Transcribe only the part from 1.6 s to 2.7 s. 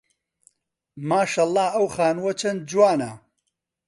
ئەو خانووە چەند